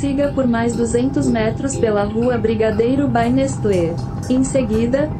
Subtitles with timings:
[0.00, 3.94] Siga por mais 200 metros pela rua Brigadeiro by Nestlé.
[4.30, 5.10] Em seguida,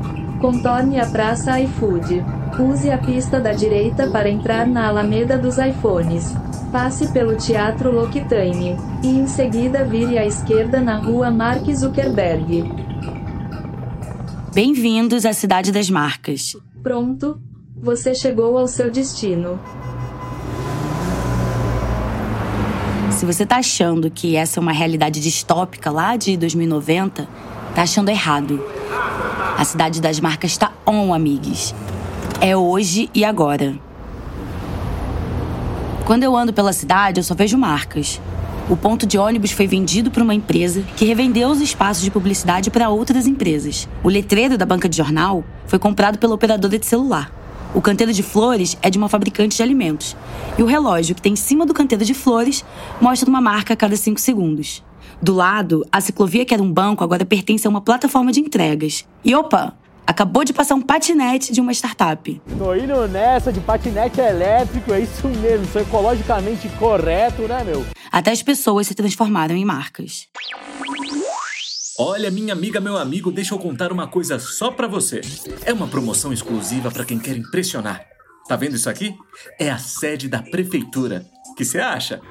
[0.41, 2.25] contorne a Praça iFood.
[2.59, 6.35] Use a pista da direita para entrar na Alameda dos iPhones.
[6.73, 8.75] Passe pelo Teatro L'Occitane.
[9.05, 12.65] E em seguida vire à esquerda na rua Mark Zuckerberg.
[14.54, 16.57] Bem-vindos à Cidade das Marcas.
[16.82, 17.39] Pronto,
[17.76, 19.61] você chegou ao seu destino.
[23.21, 27.29] Se você tá achando que essa é uma realidade distópica lá de 2090,
[27.75, 28.65] tá achando errado.
[29.59, 31.75] A Cidade das Marcas tá on, amigos.
[32.41, 33.79] É hoje e agora.
[36.06, 38.19] Quando eu ando pela cidade, eu só vejo marcas.
[38.70, 42.71] O ponto de ônibus foi vendido para uma empresa que revendeu os espaços de publicidade
[42.71, 43.87] para outras empresas.
[44.03, 47.31] O letreiro da banca de jornal foi comprado pela operadora de celular.
[47.73, 50.17] O canteiro de flores é de uma fabricante de alimentos.
[50.59, 52.65] E o relógio que tem em cima do canteiro de flores
[53.01, 54.83] mostra uma marca a cada cinco segundos.
[55.23, 59.07] Do lado, a ciclovia que era um banco agora pertence a uma plataforma de entregas.
[59.25, 62.43] E opa, acabou de passar um patinete de uma startup.
[62.59, 67.87] Tô indo nessa de patinete elétrico, é isso mesmo, é ecologicamente correto, né, meu?
[68.11, 70.27] Até as pessoas se transformaram em marcas.
[72.03, 75.20] Olha, minha amiga, meu amigo, deixa eu contar uma coisa só pra você.
[75.67, 78.06] É uma promoção exclusiva pra quem quer impressionar.
[78.48, 79.15] Tá vendo isso aqui?
[79.59, 81.27] É a sede da prefeitura.
[81.59, 82.23] Que você acha?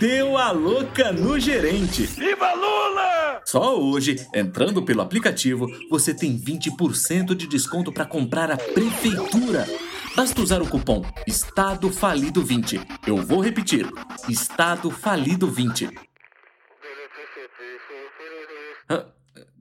[0.00, 2.02] Deu a louca no gerente.
[2.02, 3.40] Viva Lula!
[3.44, 9.68] Só hoje, entrando pelo aplicativo, você tem 20% de desconto para comprar a prefeitura.
[10.16, 12.80] Basta usar o cupom Estado Falido 20.
[13.06, 13.88] Eu vou repetir:
[14.28, 16.11] Estado Falido 20.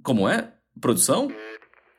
[0.03, 0.51] Como é?
[0.79, 1.31] Produção?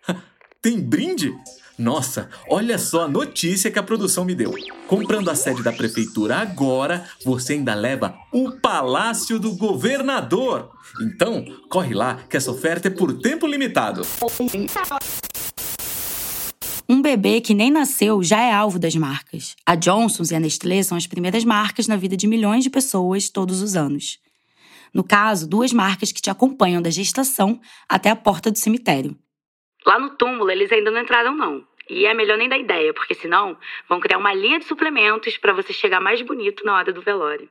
[0.60, 1.32] Tem brinde?
[1.78, 4.54] Nossa, olha só a notícia que a produção me deu.
[4.86, 10.70] Comprando a sede da prefeitura agora, você ainda leva o Palácio do Governador.
[11.00, 14.02] Então, corre lá que essa oferta é por tempo limitado.
[16.88, 19.56] Um bebê que nem nasceu já é alvo das marcas.
[19.64, 23.30] A Johnson's e a Nestlé são as primeiras marcas na vida de milhões de pessoas
[23.30, 24.18] todos os anos.
[24.94, 29.16] No caso, duas marcas que te acompanham da gestação até a porta do cemitério.
[29.86, 31.64] Lá no túmulo, eles ainda não entraram, não.
[31.88, 33.56] E é melhor nem dar ideia, porque senão
[33.88, 37.48] vão criar uma linha de suplementos para você chegar mais bonito na hora do velório.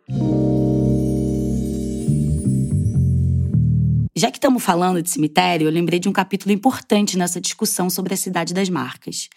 [4.15, 8.13] Já que estamos falando de cemitério, eu lembrei de um capítulo importante nessa discussão sobre
[8.13, 9.29] a cidade das marcas.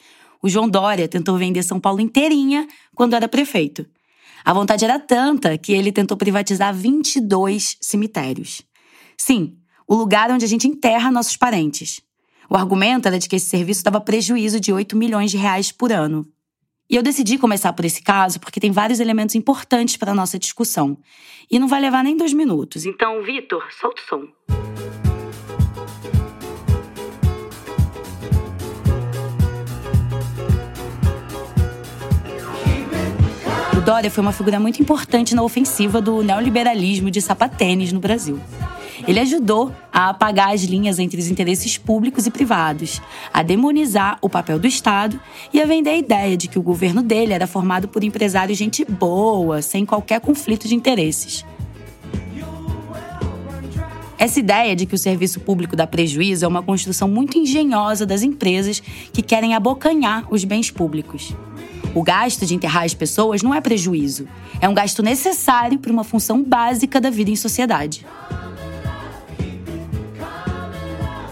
[0.43, 3.87] O João Dória tentou vender São Paulo inteirinha quando era prefeito.
[4.45, 8.61] A vontade era tanta que ele tentou privatizar 22 cemitérios.
[9.17, 9.57] Sim,
[9.89, 12.01] o lugar onde a gente enterra nossos parentes.
[12.51, 15.91] O argumento era de que esse serviço dava prejuízo de 8 milhões de reais por
[15.91, 16.27] ano.
[16.91, 20.39] E eu decidi começar por esse caso porque tem vários elementos importantes para a nossa
[20.39, 20.99] discussão.
[21.51, 22.85] E não vai levar nem dois minutos.
[22.85, 24.64] Então, Vitor, solta o som.
[33.85, 38.41] Dória foi uma figura muito importante na ofensiva do neoliberalismo de sapatênis no Brasil.
[39.07, 44.29] Ele ajudou a apagar as linhas entre os interesses públicos e privados, a demonizar o
[44.31, 45.21] papel do Estado
[45.53, 48.87] e a vender a ideia de que o governo dele era formado por empresários gente
[48.87, 51.45] boa, sem qualquer conflito de interesses.
[54.17, 58.23] Essa ideia de que o serviço público dá prejuízo é uma construção muito engenhosa das
[58.23, 58.81] empresas
[59.13, 61.35] que querem abocanhar os bens públicos.
[61.95, 64.27] O gasto de enterrar as pessoas não é prejuízo,
[64.61, 68.05] é um gasto necessário para uma função básica da vida em sociedade.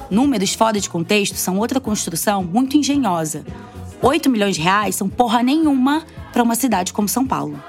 [0.09, 3.45] Números fora de contexto são outra construção muito engenhosa.
[4.01, 7.61] 8 milhões de reais são porra nenhuma para uma cidade como São Paulo.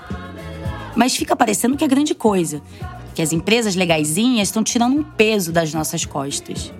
[0.96, 2.62] Mas fica parecendo que é grande coisa,
[3.16, 6.72] que as empresas legaisinhas estão tirando um peso das nossas costas.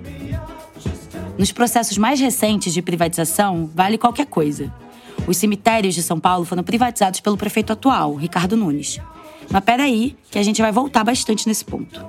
[1.36, 4.72] Nos processos mais recentes de privatização, vale qualquer coisa.
[5.26, 9.00] Os cemitérios de São Paulo foram privatizados pelo prefeito atual, Ricardo Nunes.
[9.50, 12.04] Mas peraí, que a gente vai voltar bastante nesse ponto.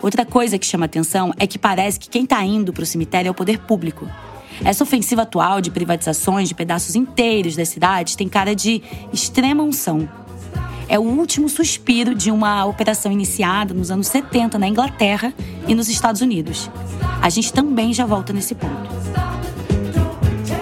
[0.00, 3.28] Outra coisa que chama atenção é que parece que quem está indo para o cemitério
[3.28, 4.08] é o poder público.
[4.64, 8.82] Essa ofensiva atual de privatizações de pedaços inteiros das cidades tem cara de
[9.12, 10.08] extrema unção.
[10.88, 15.34] É o último suspiro de uma operação iniciada nos anos 70 na Inglaterra
[15.66, 16.70] e nos Estados Unidos.
[17.20, 18.88] A gente também já volta nesse ponto.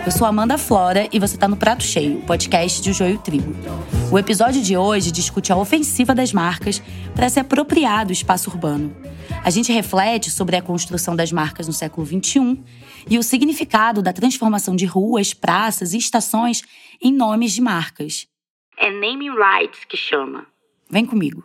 [0.07, 3.53] Eu sou Amanda Flora e você está no Prato Cheio, podcast de Joio Trigo.
[4.13, 6.81] O episódio de hoje discute a ofensiva das marcas
[7.13, 8.97] para se apropriar do espaço urbano.
[9.43, 12.63] A gente reflete sobre a construção das marcas no século XXI
[13.11, 16.63] e o significado da transformação de ruas, praças e estações
[17.03, 18.29] em nomes de marcas.
[18.79, 20.47] É naming rights que chama.
[20.89, 21.43] Vem comigo.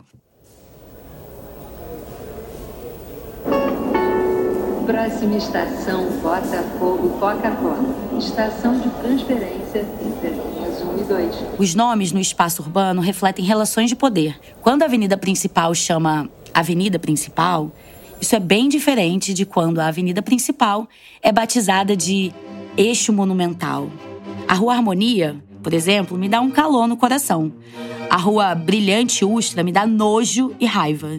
[4.91, 7.95] Próxima estação, Botafogo, Coca-Cola.
[8.19, 11.35] Estação de transferência entre as linhas 1 e 2.
[11.57, 14.37] Os nomes no espaço urbano refletem relações de poder.
[14.61, 17.71] Quando a avenida principal chama Avenida Principal,
[18.19, 20.85] isso é bem diferente de quando a avenida principal
[21.21, 22.33] é batizada de
[22.75, 23.89] Eixo Monumental.
[24.45, 27.53] A Rua Harmonia, por exemplo, me dá um calor no coração.
[28.09, 31.17] A Rua Brilhante Ustra me dá nojo e raiva.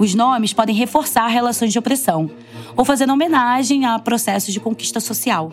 [0.00, 2.28] Os nomes podem reforçar relações de opressão
[2.76, 5.52] ou fazer homenagem a processos de conquista social.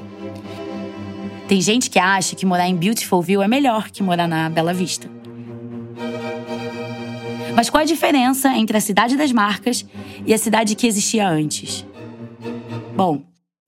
[1.48, 4.74] Tem gente que acha que morar em Beautiful View é melhor que morar na Bela
[4.74, 5.10] Vista.
[7.56, 9.86] Mas qual a diferença entre a cidade das marcas
[10.26, 11.86] e a cidade que existia antes?
[12.96, 13.24] Bom,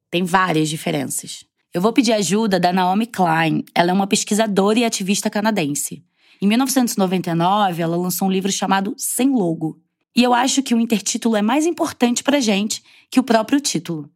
[0.10, 1.46] tem várias diferenças.
[1.74, 3.64] Eu vou pedir ajuda da Naomi Klein.
[3.76, 6.04] Ela é uma pesquisadora e ativista canadense.
[6.42, 9.80] Em 1999, ela lançou um livro chamado Sem Logo.
[10.18, 14.10] E eu acho que o intertítulo é mais importante pra gente que o próprio título: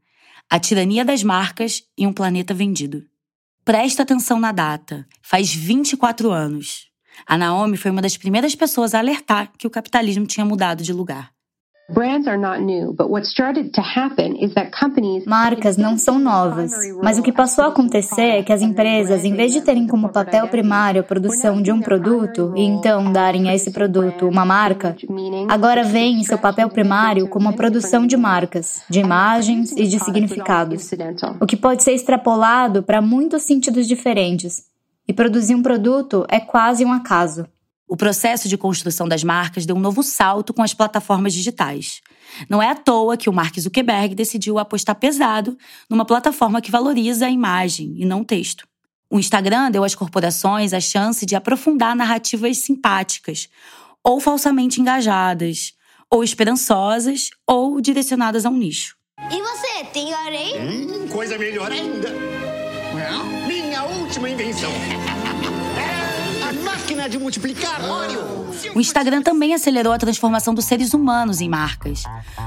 [0.49, 3.05] A Tirania das Marcas e um Planeta Vendido.
[3.63, 5.07] Presta atenção na data.
[5.21, 6.87] Faz 24 anos.
[7.27, 10.91] A Naomi foi uma das primeiras pessoas a alertar que o capitalismo tinha mudado de
[10.91, 11.31] lugar.
[15.25, 16.71] Marcas não são novas,
[17.03, 20.09] mas o que passou a acontecer é que as empresas, em vez de terem como
[20.09, 24.95] papel primário a produção de um produto e então darem a esse produto uma marca,
[25.49, 30.89] agora veem seu papel primário como a produção de marcas, de imagens e de significados,
[31.39, 34.69] o que pode ser extrapolado para muitos sentidos diferentes.
[35.07, 37.45] E produzir um produto é quase um acaso.
[37.91, 41.99] O processo de construção das marcas deu um novo salto com as plataformas digitais.
[42.49, 45.57] Não é à toa que o Mark Zuckerberg decidiu apostar pesado
[45.89, 48.65] numa plataforma que valoriza a imagem e não o texto.
[49.09, 53.49] O Instagram deu às corporações a chance de aprofundar narrativas simpáticas,
[54.01, 55.73] ou falsamente engajadas,
[56.09, 58.95] ou esperançosas, ou direcionadas a um nicho.
[59.29, 60.61] E você, tem orelha?
[60.61, 62.07] Hum, coisa melhor ainda.
[63.45, 64.71] Minha última invenção
[67.01, 68.21] máquina de multiplicar óleo.
[68.75, 72.03] O Instagram também acelerou a transformação dos seres humanos em marcas.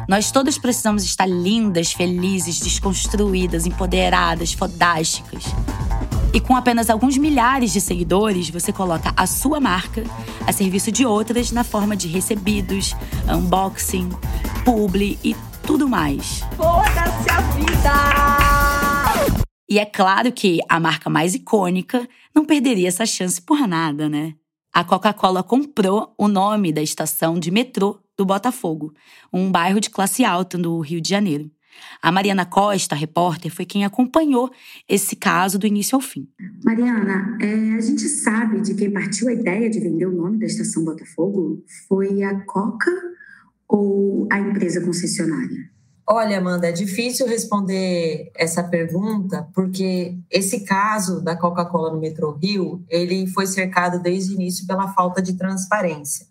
[0.09, 5.45] Nós todos precisamos estar lindas, felizes, desconstruídas, empoderadas, fodásticas.
[6.33, 10.05] E com apenas alguns milhares de seguidores, você coloca a sua marca
[10.47, 12.95] a serviço de outras na forma de recebidos,
[13.29, 14.11] unboxing,
[14.65, 15.35] publi e
[15.67, 16.41] tudo mais.
[16.57, 19.35] Foda-se a vida!
[19.69, 24.35] E é claro que a marca mais icônica não perderia essa chance por nada, né?
[24.75, 28.93] A Coca-Cola comprou o nome da estação de metrô do Botafogo,
[29.33, 31.49] um bairro de classe alta no Rio de Janeiro.
[32.03, 34.51] A Mariana Costa, repórter, foi quem acompanhou
[34.89, 36.29] esse caso do início ao fim.
[36.65, 40.47] Mariana, é, a gente sabe de quem partiu a ideia de vender o nome da
[40.47, 41.63] estação Botafogo?
[41.89, 42.91] Foi a Coca
[43.69, 45.71] ou a empresa concessionária?
[46.07, 52.85] Olha, Amanda, é difícil responder essa pergunta porque esse caso da Coca-Cola no Metrô Rio,
[52.91, 56.27] ele foi cercado desde o início pela falta de transparência.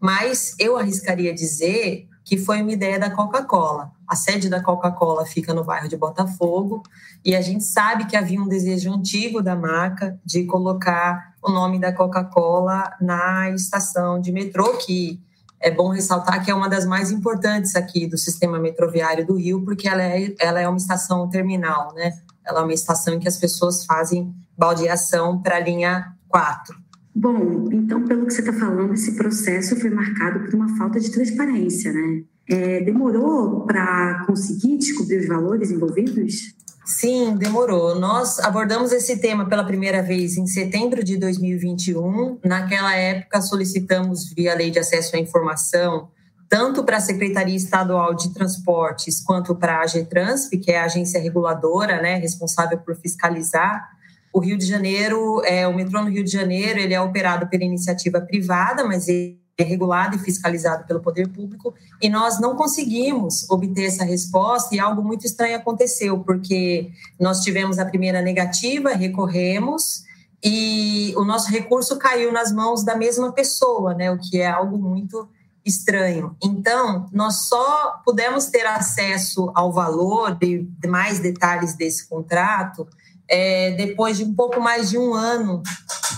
[0.00, 3.90] Mas eu arriscaria dizer que foi uma ideia da Coca-Cola.
[4.06, 6.82] A sede da Coca-Cola fica no bairro de Botafogo
[7.24, 11.80] e a gente sabe que havia um desejo antigo da marca de colocar o nome
[11.80, 15.20] da Coca-Cola na estação de metrô que
[15.60, 19.64] é bom ressaltar que é uma das mais importantes aqui do sistema metroviário do Rio,
[19.64, 22.12] porque ela é, ela é uma estação terminal, né?
[22.46, 26.74] Ela é uma estação em que as pessoas fazem baldeação para a linha 4.
[27.14, 31.10] Bom, então, pelo que você está falando, esse processo foi marcado por uma falta de
[31.10, 32.22] transparência, né?
[32.48, 36.54] É, demorou para conseguir descobrir os valores envolvidos?
[36.88, 38.00] Sim, demorou.
[38.00, 42.38] Nós abordamos esse tema pela primeira vez em setembro de 2021.
[42.42, 46.08] Naquela época, solicitamos, via Lei de Acesso à Informação,
[46.48, 51.20] tanto para a Secretaria Estadual de Transportes quanto para a AGTransp, que é a agência
[51.20, 53.86] reguladora, né, responsável por fiscalizar.
[54.32, 57.64] O Rio de Janeiro, é, o metrô no Rio de Janeiro, ele é operado pela
[57.64, 63.44] iniciativa privada, mas ele é regulado e fiscalizado pelo poder público, e nós não conseguimos
[63.50, 70.04] obter essa resposta, e algo muito estranho aconteceu, porque nós tivemos a primeira negativa, recorremos,
[70.42, 74.78] e o nosso recurso caiu nas mãos da mesma pessoa, né, o que é algo
[74.78, 75.28] muito
[75.66, 76.36] estranho.
[76.40, 82.86] Então, nós só pudemos ter acesso ao valor e mais detalhes desse contrato
[83.28, 85.62] é, depois de um pouco mais de um ano,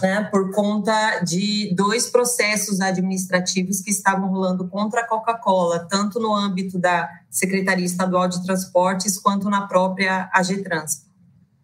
[0.01, 6.35] né, por conta de dois processos administrativos que estavam rolando contra a Coca-Cola, tanto no
[6.35, 11.05] âmbito da Secretaria Estadual de Transportes quanto na própria AGTrans.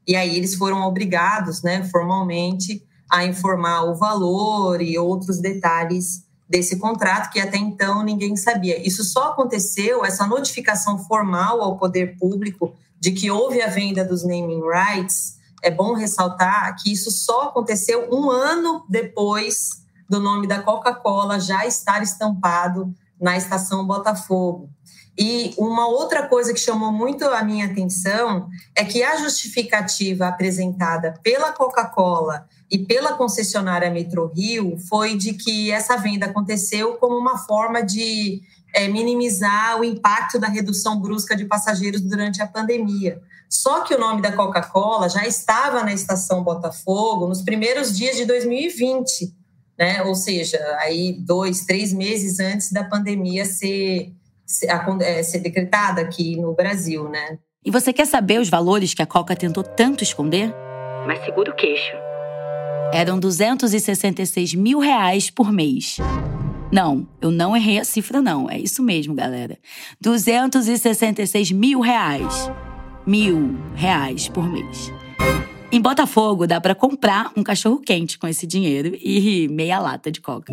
[0.06, 6.78] E aí eles foram obrigados, né, formalmente, a informar o valor e outros detalhes desse
[6.78, 8.86] contrato que até então ninguém sabia.
[8.86, 14.24] Isso só aconteceu, essa notificação formal ao poder público de que houve a venda dos
[14.24, 20.62] naming rights, é bom ressaltar que isso só aconteceu um ano depois do nome da
[20.62, 24.70] Coca-Cola já estar estampado na estação Botafogo.
[25.18, 31.14] E uma outra coisa que chamou muito a minha atenção é que a justificativa apresentada
[31.22, 37.38] pela Coca-Cola e pela concessionária Metro Rio foi de que essa venda aconteceu como uma
[37.38, 38.42] forma de
[38.74, 43.20] é, minimizar o impacto da redução brusca de passageiros durante a pandemia.
[43.48, 48.24] Só que o nome da Coca-Cola já estava na estação Botafogo nos primeiros dias de
[48.24, 49.32] 2020,
[49.78, 50.02] né?
[50.02, 54.12] Ou seja, aí dois, três meses antes da pandemia ser
[54.44, 54.68] ser,
[55.00, 57.38] é, ser decretada aqui no Brasil, né?
[57.64, 60.54] E você quer saber os valores que a Coca tentou tanto esconder?
[61.04, 62.05] Mas segura o queixo.
[62.92, 65.96] Eram 266 mil reais por mês.
[66.72, 68.50] Não, eu não errei a cifra, não.
[68.50, 69.58] É isso mesmo, galera.
[70.00, 72.50] 266 mil reais.
[73.06, 74.92] Mil reais por mês.
[75.70, 80.20] Em Botafogo, dá para comprar um cachorro quente com esse dinheiro e meia lata de
[80.20, 80.52] coca.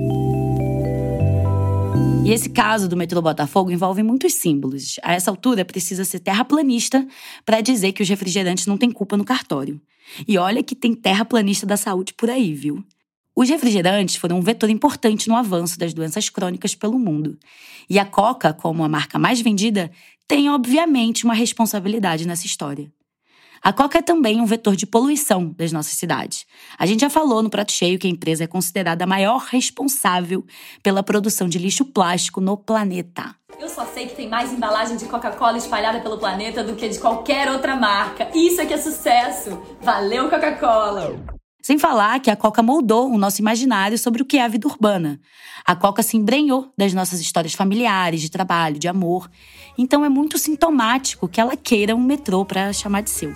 [2.25, 4.95] E esse caso do metrô Botafogo envolve muitos símbolos.
[5.03, 7.05] A essa altura, precisa ser terraplanista
[7.45, 9.81] para dizer que os refrigerantes não têm culpa no cartório.
[10.25, 12.81] E olha que tem terraplanista da saúde por aí, viu?
[13.35, 17.37] Os refrigerantes foram um vetor importante no avanço das doenças crônicas pelo mundo.
[17.89, 19.91] E a Coca, como a marca mais vendida,
[20.25, 22.89] tem obviamente uma responsabilidade nessa história.
[23.63, 26.45] A Coca é também um vetor de poluição das nossas cidades.
[26.77, 30.45] A gente já falou no Prato Cheio que a empresa é considerada a maior responsável
[30.83, 33.33] pela produção de lixo plástico no planeta.
[33.57, 36.99] Eu só sei que tem mais embalagem de Coca-Cola espalhada pelo planeta do que de
[36.99, 38.29] qualquer outra marca.
[38.35, 39.57] Isso é que é sucesso!
[39.81, 41.32] Valeu, Coca-Cola!
[41.63, 44.67] Sem falar que a Coca moldou o nosso imaginário sobre o que é a vida
[44.67, 45.17] urbana.
[45.65, 49.31] A Coca se embrenhou das nossas histórias familiares, de trabalho, de amor.
[49.77, 53.33] Então é muito sintomático que ela queira um metrô para chamar de seu.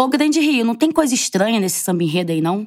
[0.00, 2.66] Ô, Grande Rio, não tem coisa estranha nesse samba enredo aí, não?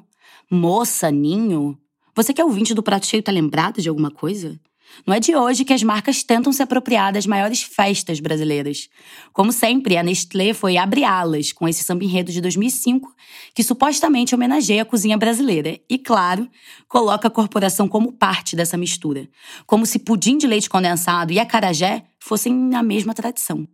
[0.52, 1.76] Moça, ninho.
[2.16, 4.60] Você que é ouvinte do Prato Cheio tá lembrado de alguma coisa?
[5.04, 8.88] Não é de hoje que as marcas tentam se apropriar das maiores festas brasileiras.
[9.34, 13.12] Como sempre, a Nestlé foi abre-alas com esse samba enredo de 2005,
[13.56, 15.80] que supostamente homenageia a cozinha brasileira.
[15.90, 16.48] E, claro,
[16.88, 19.28] coloca a corporação como parte dessa mistura.
[19.66, 23.68] Como se pudim de leite condensado e acarajé fossem a mesma tradição.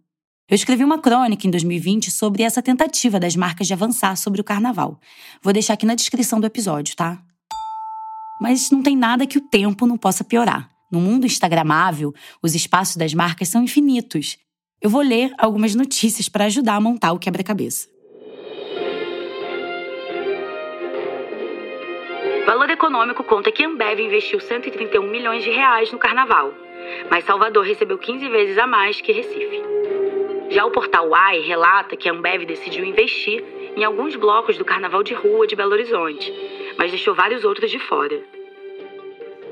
[0.49, 4.43] Eu escrevi uma crônica em 2020 sobre essa tentativa das marcas de avançar sobre o
[4.43, 4.99] carnaval.
[5.43, 7.19] Vou deixar aqui na descrição do episódio, tá?
[8.41, 10.67] Mas não tem nada que o tempo não possa piorar.
[10.91, 14.39] No mundo instagramável, os espaços das marcas são infinitos.
[14.81, 17.87] Eu vou ler algumas notícias para ajudar a montar o quebra-cabeça.
[22.47, 26.51] Valor Econômico conta que Ambev investiu 131 milhões de reais no carnaval,
[27.11, 29.98] mas Salvador recebeu 15 vezes a mais que Recife.
[30.49, 33.43] Já o portal AI relata que a Ambev decidiu investir
[33.77, 36.33] em alguns blocos do Carnaval de Rua de Belo Horizonte,
[36.77, 38.19] mas deixou vários outros de fora.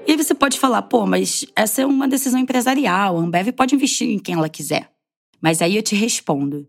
[0.08, 3.76] E aí você pode falar, pô, mas essa é uma decisão empresarial, a Ambev pode
[3.76, 4.90] investir em quem ela quiser.
[5.40, 6.68] Mas aí eu te respondo: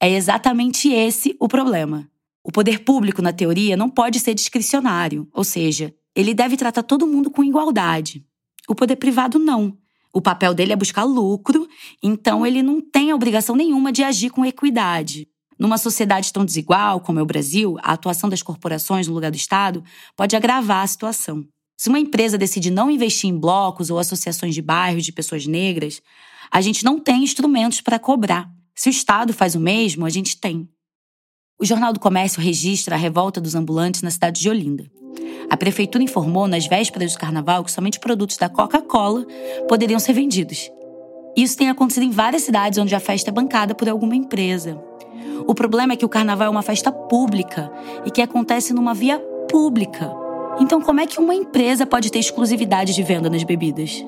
[0.00, 2.08] é exatamente esse o problema.
[2.44, 7.06] O poder público, na teoria, não pode ser discricionário, ou seja, ele deve tratar todo
[7.06, 8.24] mundo com igualdade.
[8.68, 9.76] O poder privado não.
[10.14, 11.68] O papel dele é buscar lucro,
[12.00, 15.26] então ele não tem obrigação nenhuma de agir com equidade.
[15.58, 19.36] Numa sociedade tão desigual como é o Brasil, a atuação das corporações no lugar do
[19.36, 19.82] Estado
[20.16, 21.44] pode agravar a situação.
[21.76, 26.00] Se uma empresa decide não investir em blocos ou associações de bairros de pessoas negras,
[26.48, 28.48] a gente não tem instrumentos para cobrar.
[28.72, 30.68] Se o Estado faz o mesmo, a gente tem.
[31.60, 34.88] O Jornal do Comércio registra a revolta dos ambulantes na cidade de Olinda.
[35.50, 39.26] A prefeitura informou nas vésperas do carnaval que somente produtos da Coca-Cola
[39.68, 40.70] poderiam ser vendidos.
[41.36, 44.80] Isso tem acontecido em várias cidades onde a festa é bancada por alguma empresa.
[45.46, 47.70] O problema é que o carnaval é uma festa pública
[48.04, 49.18] e que acontece numa via
[49.50, 50.12] pública.
[50.60, 54.04] Então, como é que uma empresa pode ter exclusividade de venda nas bebidas?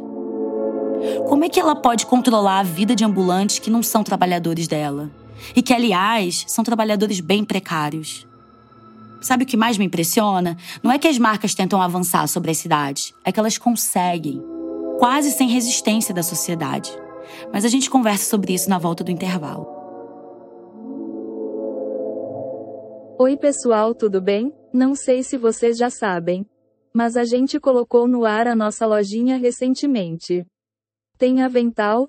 [1.28, 5.10] Como é que ela pode controlar a vida de ambulantes que não são trabalhadores dela?
[5.54, 8.26] E que, aliás, são trabalhadores bem precários?
[9.20, 10.56] Sabe o que mais me impressiona?
[10.82, 14.42] Não é que as marcas tentam avançar sobre as cidades, é que elas conseguem,
[14.98, 16.90] quase sem resistência da sociedade.
[17.52, 19.66] Mas a gente conversa sobre isso na volta do intervalo.
[23.18, 24.52] Oi, pessoal, tudo bem?
[24.72, 26.44] Não sei se vocês já sabem,
[26.94, 30.44] mas a gente colocou no ar a nossa lojinha recentemente.
[31.16, 32.06] Tem avental,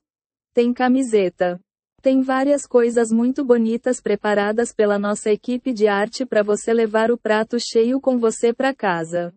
[0.53, 1.59] tem camiseta,
[2.07, 7.17] tem várias coisas muito bonitas preparadas pela nossa equipe de arte para você levar o
[7.17, 9.33] prato cheio com você para casa.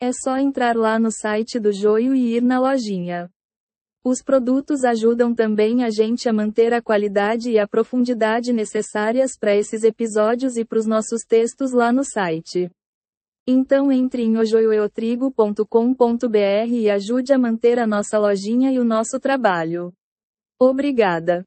[0.00, 3.28] É só entrar lá no site do Joio e ir na lojinha.
[4.04, 9.56] Os produtos ajudam também a gente a manter a qualidade e a profundidade necessárias para
[9.56, 12.70] esses episódios e para os nossos textos lá no site.
[13.48, 19.92] Então entre em ojoiotrigo.com.br e ajude a manter a nossa lojinha e o nosso trabalho.
[20.56, 21.44] Obrigada!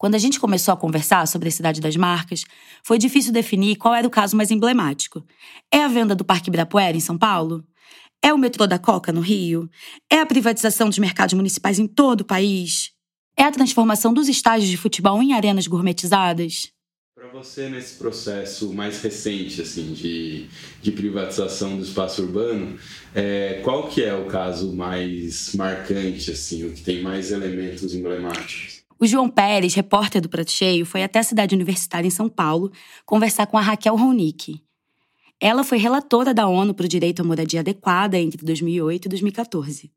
[0.00, 2.42] Quando a gente começou a conversar sobre a cidade das marcas,
[2.82, 5.22] foi difícil definir qual era o caso mais emblemático.
[5.70, 7.62] É a venda do Parque Ibirapuera, em São Paulo?
[8.22, 9.68] É o metrô da Coca, no Rio?
[10.10, 12.92] É a privatização dos mercados municipais em todo o país?
[13.36, 16.72] É a transformação dos estádios de futebol em arenas gourmetizadas?
[17.14, 20.48] Para você, nesse processo mais recente assim de,
[20.80, 22.78] de privatização do espaço urbano,
[23.14, 28.79] é, qual que é o caso mais marcante, assim, o que tem mais elementos emblemáticos?
[29.02, 32.70] O João Pérez, repórter do Prato Cheio, foi até a cidade universitária em São Paulo
[33.06, 34.62] conversar com a Raquel Ronick.
[35.40, 39.90] Ela foi relatora da ONU para o Direito à Moradia Adequada entre 2008 e 2014.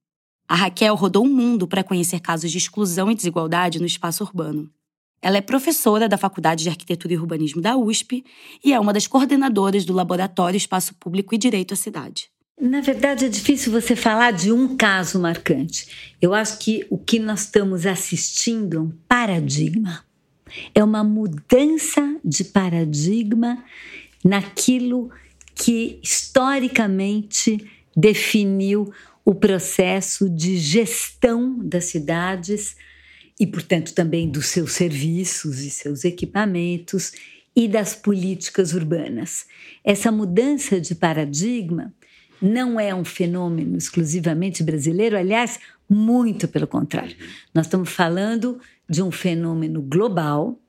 [0.48, 4.72] A Raquel rodou o mundo para conhecer casos de exclusão e desigualdade no espaço urbano.
[5.22, 8.24] Ela é professora da Faculdade de Arquitetura e Urbanismo da USP
[8.64, 12.33] e é uma das coordenadoras do Laboratório Espaço Público e Direito à Cidade.
[12.60, 16.16] Na verdade, é difícil você falar de um caso marcante.
[16.22, 20.06] Eu acho que o que nós estamos assistindo é um paradigma.
[20.74, 23.64] É uma mudança de paradigma
[24.24, 25.10] naquilo
[25.56, 28.94] que historicamente definiu
[29.26, 32.76] o processo de gestão das cidades
[33.40, 37.14] e, portanto, também dos seus serviços e seus equipamentos
[37.56, 39.46] e das políticas urbanas.
[39.84, 41.94] Essa mudança de paradigma
[42.44, 47.16] não é um fenômeno exclusivamente brasileiro, aliás, muito pelo contrário.
[47.54, 50.60] Nós estamos falando de um fenômeno global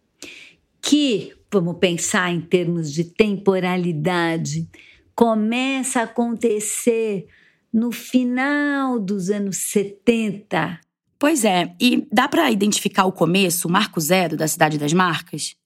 [0.80, 4.68] que, vamos pensar em termos de temporalidade,
[5.16, 7.26] começa a acontecer
[7.72, 10.78] no final dos anos 70.
[11.18, 15.56] Pois é, e dá para identificar o começo, o marco zero da Cidade das Marcas?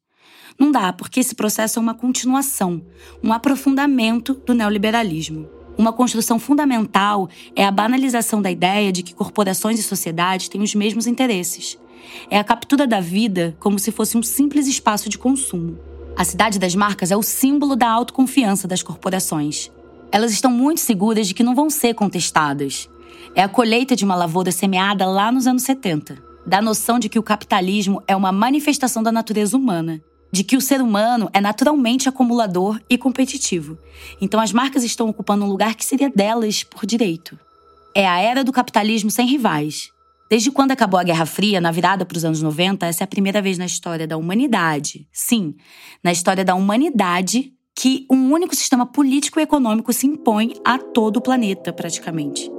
[0.59, 2.83] Não dá, porque esse processo é uma continuação,
[3.23, 5.58] um aprofundamento do neoliberalismo.
[5.79, 10.75] Uma construção fundamental é a banalização da ideia de que corporações e sociedades têm os
[10.75, 11.79] mesmos interesses.
[12.29, 15.79] É a captura da vida como se fosse um simples espaço de consumo.
[16.17, 19.71] A cidade das marcas é o símbolo da autoconfiança das corporações.
[20.11, 22.91] Elas estão muito seguras de que não vão ser contestadas.
[23.33, 27.21] É a colheita de uma lavoura semeada lá nos anos 70, da noção de que
[27.21, 32.09] o capitalismo é uma manifestação da natureza humana de que o ser humano é naturalmente
[32.09, 33.79] acumulador e competitivo.
[34.21, 37.39] Então as marcas estão ocupando um lugar que seria delas por direito.
[37.95, 39.91] É a era do capitalismo sem rivais.
[40.31, 43.09] Desde quando acabou a Guerra Fria, na virada para os anos 90, essa é a
[43.09, 45.09] primeira vez na história da humanidade.
[45.11, 45.55] Sim,
[46.05, 51.19] na história da humanidade que um único sistema político e econômico se impõe a todo
[51.19, 52.58] o planeta, praticamente.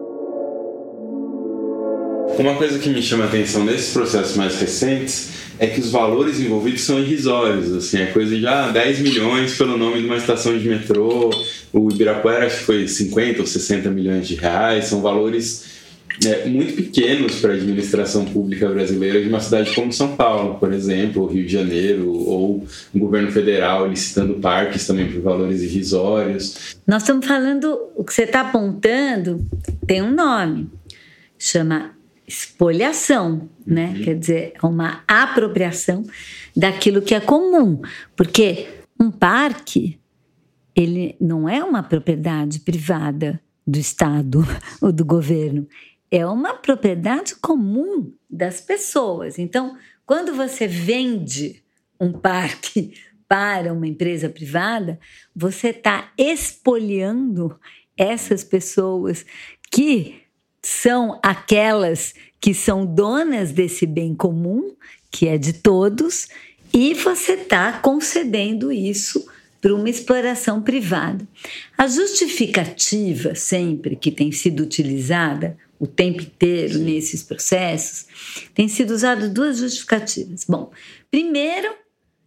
[2.37, 6.39] Uma coisa que me chama a atenção nesses processos mais recentes é que os valores
[6.39, 10.57] envolvidos são irrisórios, assim, é coisa de ah, 10 milhões pelo nome de uma estação
[10.57, 11.29] de metrô,
[11.73, 15.79] o Ibirapuera acho que foi 50 ou 60 milhões de reais, são valores
[16.25, 20.73] é, muito pequenos para a administração pública brasileira de uma cidade como São Paulo, por
[20.73, 26.77] exemplo, Rio de Janeiro, ou o governo federal licitando parques também por valores irrisórios.
[26.87, 29.45] Nós estamos falando, o que você está apontando
[29.85, 30.69] tem um nome,
[31.37, 31.98] chama
[32.29, 33.87] espoliação, né?
[33.87, 34.03] Uhum.
[34.03, 36.05] Quer dizer, é uma apropriação
[36.55, 37.81] daquilo que é comum,
[38.15, 38.67] porque
[38.99, 39.99] um parque
[40.75, 44.43] ele não é uma propriedade privada do Estado
[44.79, 45.67] ou do governo,
[46.11, 49.39] é uma propriedade comum das pessoas.
[49.39, 51.63] Então, quando você vende
[51.99, 52.93] um parque
[53.27, 54.99] para uma empresa privada,
[55.35, 57.59] você está expoliando
[57.97, 59.25] essas pessoas
[59.71, 60.28] que
[60.61, 64.73] são aquelas que são donas desse bem comum,
[65.11, 66.27] que é de todos,
[66.73, 69.25] e você está concedendo isso
[69.61, 71.27] para uma exploração privada.
[71.77, 78.05] A justificativa, sempre que tem sido utilizada o tempo inteiro nesses processos,
[78.53, 80.45] tem sido usado duas justificativas.
[80.47, 80.71] Bom,
[81.09, 81.73] primeiro,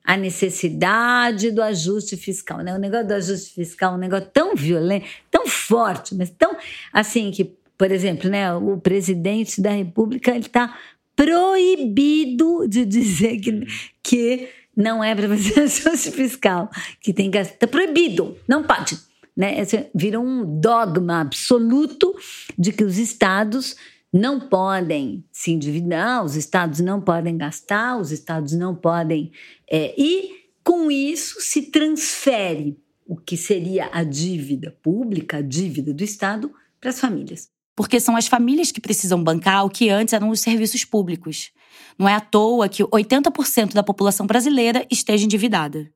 [0.05, 2.59] a necessidade do ajuste fiscal.
[2.59, 2.75] Né?
[2.75, 6.57] O negócio do ajuste fiscal é um negócio tão violento, tão forte, mas tão
[6.93, 10.79] assim que, por exemplo, né, o presidente da República está
[11.17, 13.67] proibido de dizer que,
[14.01, 18.97] que não é para fazer ajuste fiscal, que tem que está proibido, não pode.
[19.37, 19.57] Né?
[19.93, 22.15] Vira um dogma absoluto
[22.57, 23.75] de que os estados
[24.13, 29.33] não podem se endividar, os estados não podem gastar, os estados não podem.
[29.69, 36.05] É, e com isso se transfere o que seria a dívida pública, a dívida do
[36.05, 36.49] Estado,
[36.81, 37.52] para as famílias.
[37.75, 41.51] Porque são as famílias que precisam bancar o que antes eram os serviços públicos.
[41.99, 45.91] Não é à toa que 80% da população brasileira esteja endividada.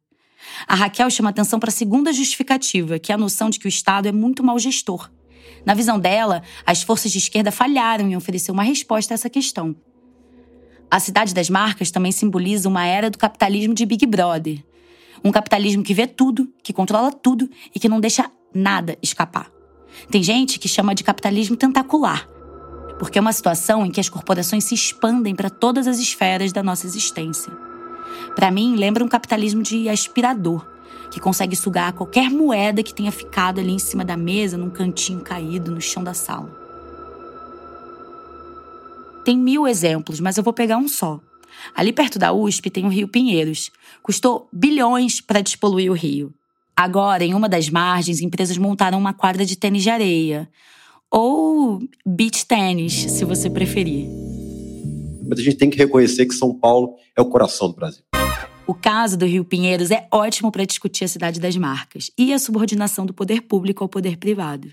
[0.67, 3.69] A Raquel chama atenção para a segunda justificativa, que é a noção de que o
[3.69, 5.11] Estado é muito mal gestor
[5.67, 9.75] na visão dela, as forças de esquerda falharam em oferecer uma resposta a essa questão.
[10.89, 14.65] A cidade das marcas também simboliza uma era do capitalismo de Big Brother.
[15.25, 19.56] Um capitalismo que vê tudo, que controla tudo e que não deixa nada escapar.
[20.11, 22.29] Tem gente que chama de capitalismo tentacular,
[22.99, 26.63] porque é uma situação em que as corporações se expandem para todas as esferas da
[26.63, 27.53] nossa existência.
[28.35, 30.67] Para mim, lembra um capitalismo de aspirador
[31.11, 35.21] que consegue sugar qualquer moeda que tenha ficado ali em cima da mesa, num cantinho
[35.21, 36.51] caído no chão da sala.
[39.25, 41.21] Tem mil exemplos, mas eu vou pegar um só.
[41.75, 43.71] Ali perto da USP tem o Rio Pinheiros.
[44.03, 46.33] Custou bilhões para despoluir o rio.
[46.79, 50.47] Agora, em uma das margens, empresas montaram uma quadra de tênis de areia.
[51.11, 54.07] Ou beach tênis, se você preferir.
[55.27, 58.03] Mas a gente tem que reconhecer que São Paulo é o coração do Brasil.
[58.67, 62.39] O caso do Rio Pinheiros é ótimo para discutir a cidade das marcas e a
[62.39, 64.69] subordinação do poder público ao poder privado.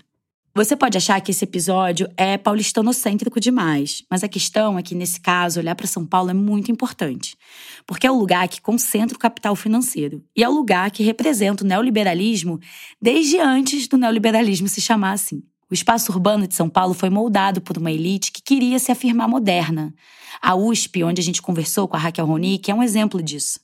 [0.56, 5.18] Você pode achar que esse episódio é paulistanocêntrico demais, mas a questão é que, nesse
[5.20, 7.36] caso, olhar para São Paulo é muito importante,
[7.84, 11.64] porque é o lugar que concentra o capital financeiro e é o lugar que representa
[11.64, 12.60] o neoliberalismo
[13.02, 15.42] desde antes do neoliberalismo se chamar assim.
[15.68, 19.26] O espaço urbano de São Paulo foi moldado por uma elite que queria se afirmar
[19.26, 19.92] moderna.
[20.40, 23.58] A USP, onde a gente conversou com a Raquel Ronick, é um exemplo disso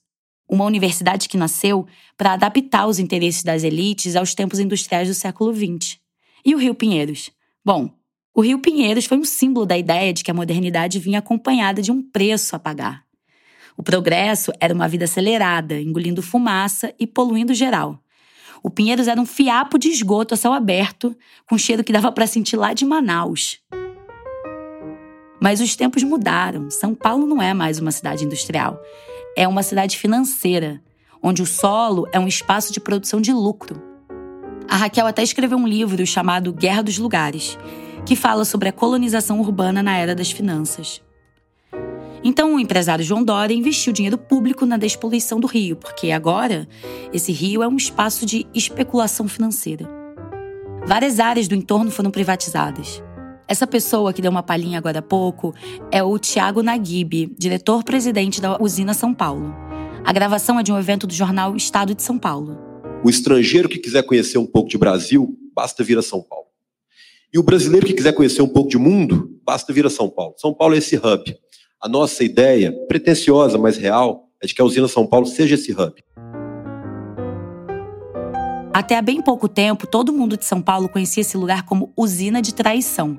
[0.52, 5.54] uma universidade que nasceu para adaptar os interesses das elites aos tempos industriais do século
[5.54, 5.99] XX.
[6.44, 7.30] E o Rio Pinheiros?
[7.64, 7.90] Bom,
[8.34, 11.90] o Rio Pinheiros foi um símbolo da ideia de que a modernidade vinha acompanhada de
[11.90, 13.04] um preço a pagar.
[13.76, 17.98] O progresso era uma vida acelerada, engolindo fumaça e poluindo geral.
[18.62, 21.16] O Pinheiros era um fiapo de esgoto a céu aberto,
[21.48, 23.58] com cheiro que dava para sentir lá de Manaus.
[25.40, 26.70] Mas os tempos mudaram.
[26.70, 28.78] São Paulo não é mais uma cidade industrial
[29.36, 30.82] é uma cidade financeira,
[31.22, 33.89] onde o solo é um espaço de produção de lucro.
[34.70, 37.58] A Raquel até escreveu um livro chamado Guerra dos Lugares,
[38.06, 41.02] que fala sobre a colonização urbana na era das finanças.
[42.22, 46.68] Então, o empresário João Dória investiu dinheiro público na despoluição do rio, porque agora
[47.12, 49.90] esse rio é um espaço de especulação financeira.
[50.86, 53.02] Várias áreas do entorno foram privatizadas.
[53.48, 55.52] Essa pessoa que deu uma palhinha agora há pouco
[55.90, 59.52] é o Tiago Naguib, diretor-presidente da Usina São Paulo.
[60.04, 62.69] A gravação é de um evento do jornal Estado de São Paulo.
[63.02, 66.46] O estrangeiro que quiser conhecer um pouco de Brasil, basta vir a São Paulo.
[67.32, 70.34] E o brasileiro que quiser conhecer um pouco de mundo, basta vir a São Paulo.
[70.36, 71.34] São Paulo é esse hub.
[71.80, 75.72] A nossa ideia, pretensiosa, mas real, é de que a usina São Paulo seja esse
[75.72, 75.94] hub.
[78.72, 82.42] Até há bem pouco tempo, todo mundo de São Paulo conhecia esse lugar como usina
[82.42, 83.18] de traição.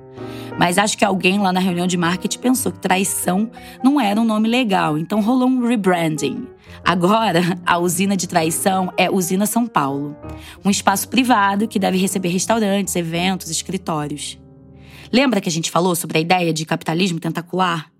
[0.59, 3.49] Mas acho que alguém lá na reunião de marketing pensou que traição
[3.83, 6.47] não era um nome legal, então rolou um rebranding.
[6.83, 10.15] Agora, a usina de traição é Usina São Paulo,
[10.65, 14.39] um espaço privado que deve receber restaurantes, eventos, escritórios.
[15.11, 17.91] Lembra que a gente falou sobre a ideia de capitalismo tentacular?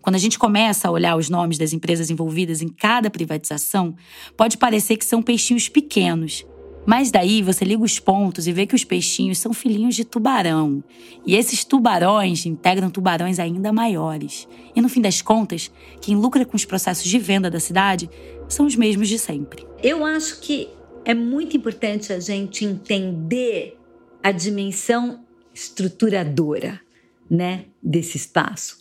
[0.00, 3.94] Quando a gente começa a olhar os nomes das empresas envolvidas em cada privatização,
[4.36, 6.44] pode parecer que são peixinhos pequenos,
[6.86, 10.82] mas daí você liga os pontos e vê que os peixinhos são filhinhos de tubarão.
[11.26, 14.48] E esses tubarões integram tubarões ainda maiores.
[14.74, 18.08] E no fim das contas, quem lucra com os processos de venda da cidade
[18.48, 19.66] são os mesmos de sempre.
[19.82, 20.68] Eu acho que
[21.04, 23.78] é muito importante a gente entender
[24.22, 26.80] a dimensão estruturadora,
[27.28, 28.80] né, desse espaço.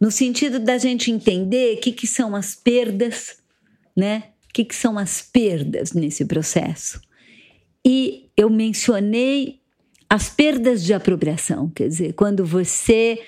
[0.00, 3.38] No sentido da gente entender o que, que são as perdas,
[3.96, 4.24] né?
[4.48, 7.00] O que, que são as perdas nesse processo?
[7.86, 9.60] E eu mencionei
[10.08, 13.20] as perdas de apropriação, quer dizer, quando você,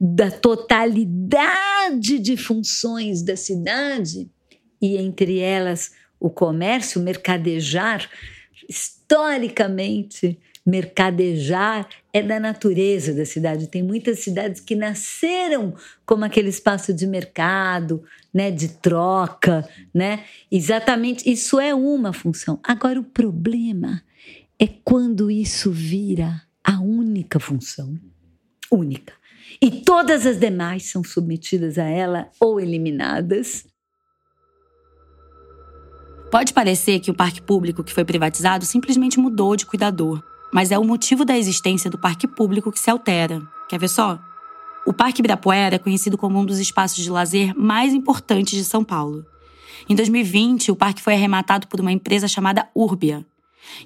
[0.00, 4.28] da totalidade de funções da cidade,
[4.80, 8.08] e entre elas o comércio, o mercadejar,
[8.68, 13.68] historicamente mercadejar é da natureza da cidade.
[13.68, 15.74] Tem muitas cidades que nasceram
[16.04, 18.02] como aquele espaço de mercado,
[18.34, 20.24] né, de troca, né?
[20.50, 22.58] Exatamente, isso é uma função.
[22.64, 24.02] Agora o problema
[24.58, 27.96] é quando isso vira a única função,
[28.70, 29.14] única.
[29.62, 33.64] E todas as demais são submetidas a ela ou eliminadas.
[36.30, 40.22] Pode parecer que o parque público que foi privatizado simplesmente mudou de cuidador,
[40.56, 43.42] mas é o motivo da existência do parque público que se altera.
[43.68, 44.18] Quer ver só?
[44.86, 48.82] O Parque Ibirapuera é conhecido como um dos espaços de lazer mais importantes de São
[48.82, 49.22] Paulo.
[49.86, 53.22] Em 2020, o parque foi arrematado por uma empresa chamada Urbia.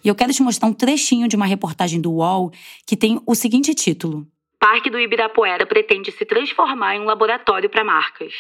[0.04, 2.52] E eu quero te mostrar um trechinho de uma reportagem do UOL
[2.86, 4.24] que tem o seguinte título:
[4.56, 8.32] Parque do Ibirapuera pretende se transformar em um laboratório para marcas.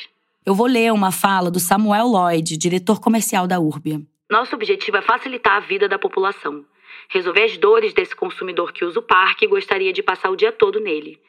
[0.46, 4.00] Eu vou ler uma fala do Samuel Lloyd, diretor comercial da Urbia.
[4.30, 6.64] Nosso objetivo é facilitar a vida da população,
[7.08, 10.52] resolver as dores desse consumidor que usa o parque e gostaria de passar o dia
[10.52, 11.20] todo nele.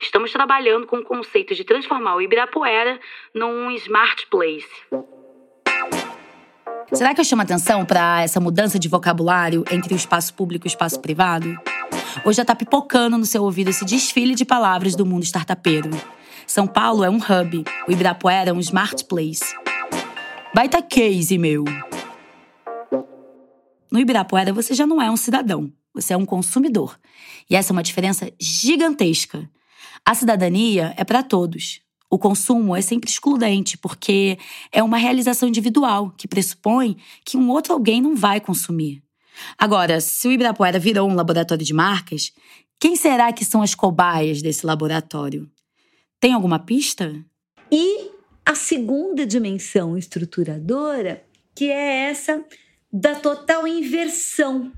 [0.00, 2.98] Estamos trabalhando com o conceito de transformar o Ibirapuera
[3.34, 4.68] num smart place.
[6.92, 10.68] Será que eu chamo atenção para essa mudança de vocabulário entre o espaço público e
[10.68, 11.56] o espaço privado?
[12.24, 15.90] Ou já tá pipocando no seu ouvido esse desfile de palavras do mundo startupeiro?
[16.46, 19.54] São Paulo é um hub, o Ibirapuera é um smart place.
[20.54, 21.64] Baita case, meu!
[23.90, 26.98] No Ibirapuera você já não é um cidadão, você é um consumidor.
[27.48, 29.48] E essa é uma diferença gigantesca.
[30.04, 31.80] A cidadania é para todos.
[32.08, 34.38] O consumo é sempre excludente, porque
[34.70, 39.02] é uma realização individual que pressupõe que um outro alguém não vai consumir.
[39.58, 42.32] Agora, se o Ibirapuera virou um laboratório de marcas,
[42.78, 45.50] quem será que são as cobaias desse laboratório?
[46.20, 47.14] Tem alguma pista?
[47.70, 48.10] E
[48.44, 52.44] a segunda dimensão estruturadora, que é essa
[52.98, 54.72] da total inversão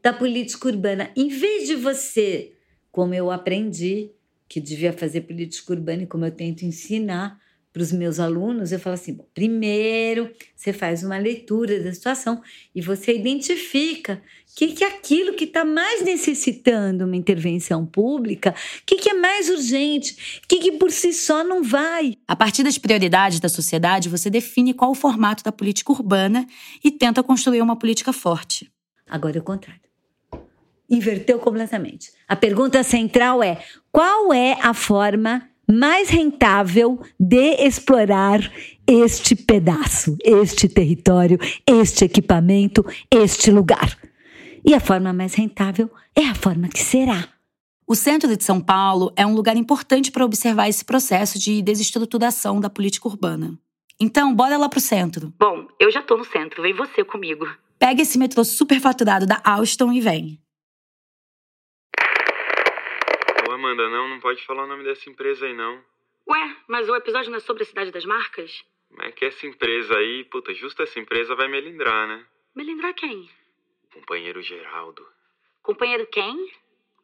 [0.00, 1.10] da política urbana.
[1.16, 2.52] Em vez de você,
[2.92, 4.12] como eu aprendi,
[4.48, 7.40] que devia fazer política urbana e como eu tento ensinar
[7.76, 12.40] para os meus alunos, eu falo assim: bom, primeiro você faz uma leitura da situação
[12.74, 18.54] e você identifica o que, que é aquilo que está mais necessitando uma intervenção pública,
[18.80, 22.14] o que, que é mais urgente, o que, que por si só não vai.
[22.26, 26.46] A partir das prioridades da sociedade, você define qual o formato da política urbana
[26.82, 28.72] e tenta construir uma política forte.
[29.06, 29.84] Agora é o contrário
[30.88, 32.12] inverteu completamente.
[32.28, 33.60] A pergunta central é:
[33.90, 38.40] qual é a forma mais rentável de explorar
[38.86, 43.98] este pedaço, este território, este equipamento, este lugar?
[44.64, 47.28] E a forma mais rentável é a forma que será.
[47.86, 52.60] O centro de São Paulo é um lugar importante para observar esse processo de desestruturação
[52.60, 53.56] da política urbana.
[53.98, 55.32] Então, bora lá pro centro.
[55.38, 57.46] Bom, eu já tô no centro, vem você comigo.
[57.78, 60.40] Pega esse metrô superfaturado da Alstom e vem.
[63.76, 65.84] Amanda, não, não pode falar o nome dessa empresa aí, não.
[66.28, 68.64] Ué, mas o episódio não é sobre a cidade das marcas?
[69.00, 72.26] É que essa empresa aí, puta, justo essa empresa vai melindrar, né?
[72.54, 73.28] Melindrar quem?
[73.92, 75.06] Companheiro Geraldo.
[75.62, 76.50] Companheiro quem?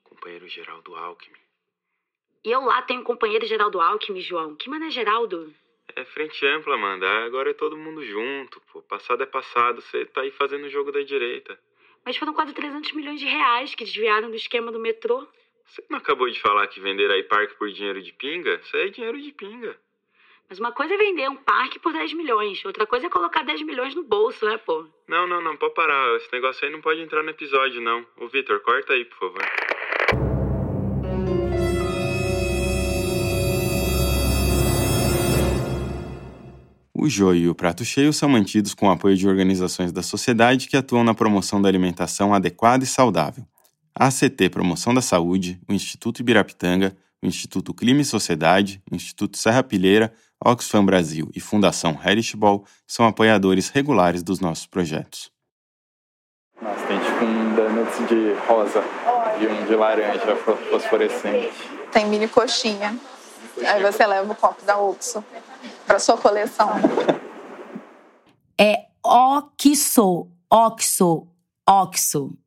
[0.02, 1.38] Companheiro Geraldo Alckmin.
[2.44, 4.56] E eu lá tenho companheiro Geraldo Alckmin, João.
[4.56, 5.54] Que mané Geraldo?
[5.94, 7.08] É frente ampla, Amanda.
[7.26, 8.80] Agora é todo mundo junto, pô.
[8.82, 9.82] Passado é passado.
[9.82, 11.58] Você tá aí fazendo o jogo da direita.
[12.04, 15.26] Mas foram quase 300 milhões de reais que desviaram do esquema do metrô.
[15.66, 18.60] Você não acabou de falar que vender aí parque por dinheiro de pinga?
[18.62, 19.76] Isso aí é dinheiro de pinga.
[20.48, 23.62] Mas uma coisa é vender um parque por 10 milhões, outra coisa é colocar 10
[23.62, 24.86] milhões no bolso, né, pô?
[25.08, 26.14] Não, não, não, pode parar.
[26.16, 28.04] Esse negócio aí não pode entrar no episódio, não.
[28.18, 29.42] Ô, Vitor, corta aí, por favor.
[36.94, 40.68] O joio e o prato cheio são mantidos com o apoio de organizações da sociedade
[40.68, 43.44] que atuam na promoção da alimentação adequada e saudável
[43.94, 49.36] a ACT Promoção da Saúde, o Instituto Ibirapitanga, o Instituto Clima e Sociedade, o Instituto
[49.36, 50.12] Serra Pilheira,
[50.44, 55.30] Oxfam Brasil e Fundação Heritage Ball são apoiadores regulares dos nossos projetos.
[56.60, 58.82] Nossa, tem tipo um donuts de rosa
[59.40, 61.52] e um de laranja fosforescente.
[61.92, 62.98] Tem mini coxinha.
[63.66, 65.24] Aí você leva o copo da Oxo
[65.86, 66.70] para sua coleção.
[68.58, 71.28] É Oxo, Oxo,
[71.68, 72.41] Oxo.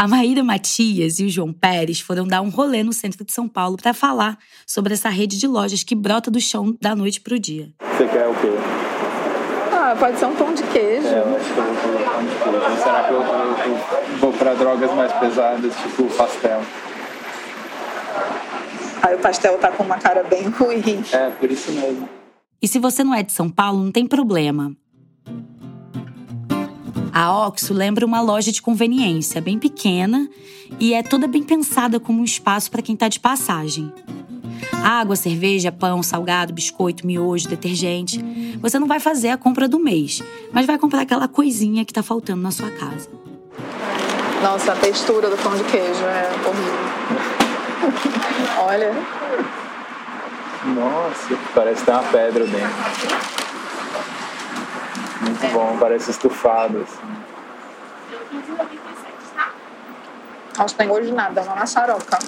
[0.00, 3.46] A Maíra Matias e o João Pérez foram dar um rolê no centro de São
[3.46, 7.38] Paulo para falar sobre essa rede de lojas que brota do chão da noite pro
[7.38, 7.68] dia.
[7.82, 8.48] Você quer o quê?
[9.70, 11.06] Ah, pode ser um pão de queijo.
[11.06, 12.82] É, eu acho que eu vou pão de queijo.
[12.82, 16.62] Será que eu, eu, eu vou para drogas mais pesadas, tipo pastel?
[19.02, 21.04] Aí o pastel tá com uma cara bem ruim.
[21.12, 22.08] É, por isso mesmo.
[22.62, 24.74] E se você não é de São Paulo, não tem problema.
[27.20, 30.26] A Oxo lembra uma loja de conveniência, bem pequena
[30.78, 33.92] e é toda bem pensada como um espaço para quem está de passagem.
[34.82, 38.24] Água, cerveja, pão, salgado, biscoito, miojo, detergente.
[38.62, 42.02] Você não vai fazer a compra do mês, mas vai comprar aquela coisinha que está
[42.02, 43.10] faltando na sua casa.
[44.42, 46.72] Nossa, a textura do pão de queijo é horrível.
[48.64, 48.94] Olha.
[50.74, 53.39] Nossa, parece ter uma pedra dentro.
[55.20, 56.82] Muito bom, parece estufado.
[56.82, 57.30] Assim.
[60.58, 62.18] Acho que tem gosto de nada, é uma maçaroca.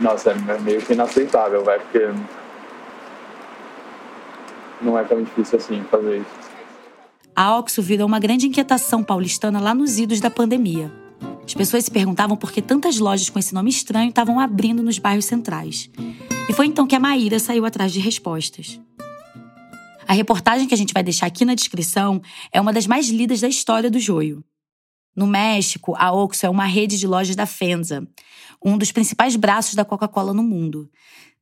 [0.00, 2.10] Nossa, é meio que inaceitável, vai, porque
[4.80, 6.46] não é tão difícil assim fazer isso.
[7.34, 10.90] A Oxo virou uma grande inquietação paulistana lá nos idos da pandemia.
[11.44, 14.98] As pessoas se perguntavam por que tantas lojas com esse nome estranho estavam abrindo nos
[14.98, 15.90] bairros centrais.
[16.48, 18.80] E foi então que a Maíra saiu atrás de respostas.
[20.08, 23.40] A reportagem que a gente vai deixar aqui na descrição é uma das mais lidas
[23.40, 24.44] da história do joio.
[25.16, 28.06] No México, a Oxxo é uma rede de lojas da Fenza,
[28.64, 30.88] um dos principais braços da Coca-Cola no mundo.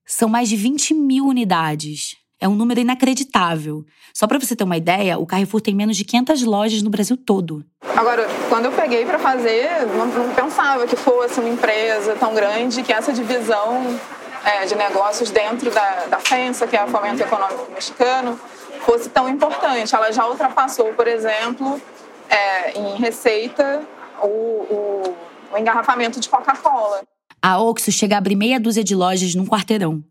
[0.06, 2.16] São mais de 20 mil unidades.
[2.40, 3.84] É um número inacreditável.
[4.12, 7.16] Só para você ter uma ideia, o Carrefour tem menos de 500 lojas no Brasil
[7.16, 7.64] todo.
[7.96, 12.82] Agora, quando eu peguei para fazer, não, não, pensava que fosse uma empresa tão grande,
[12.82, 13.98] que essa divisão
[14.44, 18.38] é, de negócios dentro da, da FENSA, que é a Fomento Econômico Mexicano,
[18.80, 19.94] fosse tão importante.
[19.94, 21.80] Ela já ultrapassou, por exemplo,
[22.28, 23.82] é, em receita
[24.22, 25.16] o, o,
[25.52, 27.02] o engarrafamento de Coca-Cola.
[27.42, 30.02] A Oxo chega a abrir meia dúzia de lojas num quarteirão.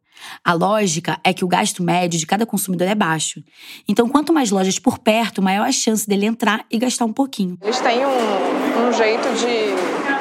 [0.43, 3.43] A lógica é que o gasto médio de cada consumidor é baixo.
[3.87, 7.57] Então, quanto mais lojas por perto, maior a chance dele entrar e gastar um pouquinho.
[7.61, 10.12] Eles têm um, um jeito de,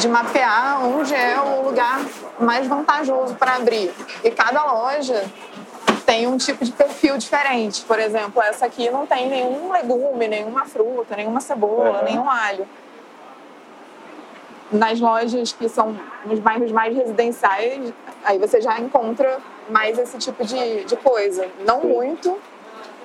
[0.00, 2.00] de mapear onde é o lugar
[2.40, 3.92] mais vantajoso para abrir.
[4.24, 5.30] E cada loja
[6.06, 7.84] tem um tipo de perfil diferente.
[7.84, 12.04] Por exemplo, essa aqui não tem nenhum legume, nenhuma fruta, nenhuma cebola, uhum.
[12.04, 12.66] nenhum alho.
[14.72, 17.92] Nas lojas que são nos bairros mais residenciais,
[18.24, 21.46] aí você já encontra mais esse tipo de, de coisa.
[21.66, 22.38] Não muito,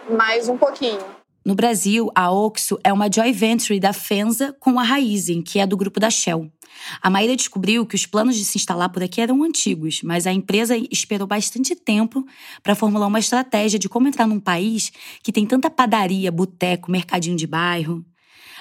[0.10, 1.14] mas um pouquinho.
[1.46, 5.68] No Brasil, a Oxo é uma joint venture da Fenza com a Raizen, que é
[5.68, 6.52] do grupo da Shell.
[7.00, 10.34] A Maíra descobriu que os planos de se instalar por aqui eram antigos, mas a
[10.34, 12.26] empresa esperou bastante tempo
[12.64, 17.38] para formular uma estratégia de como entrar num país que tem tanta padaria, boteco, mercadinho
[17.38, 18.04] de bairro.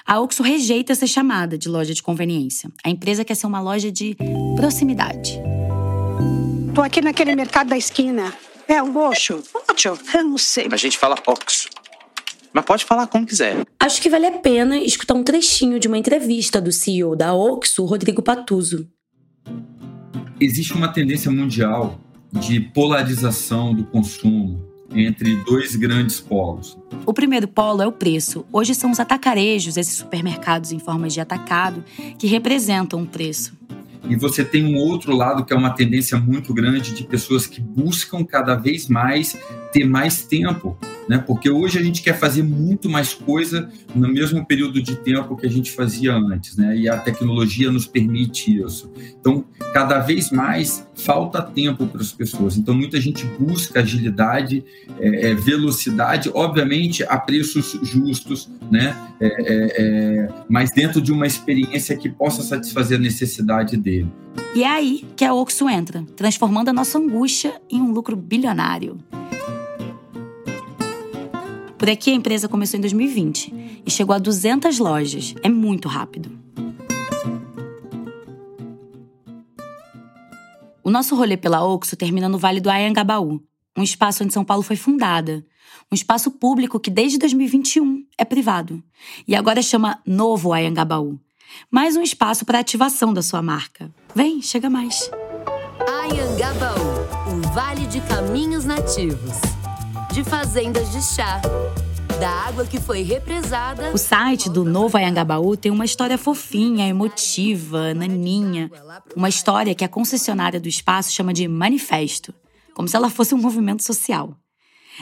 [0.06, 2.70] A Oxo rejeita ser chamada de loja de conveniência.
[2.84, 4.14] A empresa quer ser uma loja de
[4.56, 5.40] proximidade.
[6.74, 8.34] Tô aqui naquele mercado da esquina.
[8.68, 9.42] É um gosto?
[9.70, 9.98] Oxo?
[10.12, 10.68] Eu não sei.
[10.70, 11.70] A gente fala Oxo.
[12.54, 13.66] Mas pode falar como quiser.
[13.80, 17.84] Acho que vale a pena escutar um trechinho de uma entrevista do CEO da Oxo,
[17.84, 18.88] Rodrigo Patuso.
[20.40, 21.98] Existe uma tendência mundial
[22.32, 26.78] de polarização do consumo entre dois grandes polos.
[27.04, 28.46] O primeiro polo é o preço.
[28.52, 31.84] Hoje são os atacarejos, esses supermercados em forma de atacado,
[32.16, 33.52] que representam o preço.
[34.08, 37.60] E você tem um outro lado que é uma tendência muito grande de pessoas que
[37.60, 39.36] buscam cada vez mais
[39.72, 41.18] ter mais tempo, né?
[41.18, 45.46] Porque hoje a gente quer fazer muito mais coisa no mesmo período de tempo que
[45.46, 46.76] a gente fazia antes, né?
[46.76, 48.90] E a tecnologia nos permite isso.
[49.20, 52.56] Então, cada vez mais falta tempo para as pessoas.
[52.56, 54.64] Então, muita gente busca agilidade,
[54.98, 58.96] é, é, velocidade, obviamente a preços justos, né?
[59.20, 64.10] É, é, é, mas dentro de uma experiência que possa satisfazer a necessidade dele.
[64.54, 68.98] E é aí que a Oxo entra, transformando a nossa angústia em um lucro bilionário.
[71.84, 75.34] Por aqui a empresa começou em 2020 e chegou a 200 lojas.
[75.42, 76.32] É muito rápido.
[80.82, 83.38] O nosso rolê pela Oxo termina no Vale do Ayangabaú,
[83.76, 85.44] um espaço onde São Paulo foi fundada.
[85.92, 88.82] Um espaço público que desde 2021 é privado.
[89.28, 91.20] E agora chama Novo Ayangabaú.
[91.70, 93.92] Mais um espaço para ativação da sua marca.
[94.14, 95.10] Vem, chega mais.
[96.00, 99.63] Ayangabaú, um vale de caminhos nativos.
[100.14, 101.42] De fazendas de chá,
[102.20, 103.90] da água que foi represada.
[103.92, 108.70] O site do Novo Ayangabaú tem uma história fofinha, emotiva, naninha.
[109.16, 112.32] Uma história que a concessionária do espaço chama de manifesto,
[112.74, 114.36] como se ela fosse um movimento social.